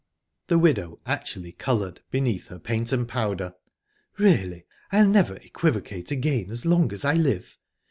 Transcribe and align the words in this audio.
The 0.47 0.57
widow 0.57 0.99
actually 1.05 1.51
coloured, 1.51 2.01
beneath 2.09 2.47
her 2.47 2.57
paint 2.57 2.91
and 2.91 3.07
powder. 3.07 3.53
"Really, 4.17 4.65
I'll 4.91 5.07
never 5.07 5.35
equivocate 5.35 6.09
again 6.09 6.49
as 6.49 6.65
long 6.65 6.91
as 6.91 7.05
I 7.05 7.13
live! 7.13 7.59